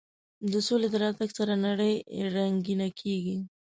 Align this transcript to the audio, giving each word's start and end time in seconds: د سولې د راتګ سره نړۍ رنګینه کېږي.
د 0.51 0.53
سولې 0.67 0.87
د 0.91 0.95
راتګ 1.03 1.29
سره 1.37 1.53
نړۍ 1.67 1.93
رنګینه 2.35 2.87
کېږي. 2.99 3.37